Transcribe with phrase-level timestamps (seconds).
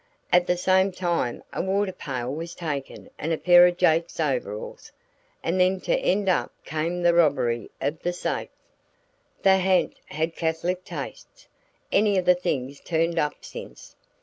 [0.33, 4.91] At the same time a water pail was taken and a pair of Jake's overalls.
[5.43, 8.49] And then to end up came the robbery of the safe."
[9.43, 11.47] "The ha'nt had catholic tastes.
[11.91, 13.95] Any of the things turned up since?"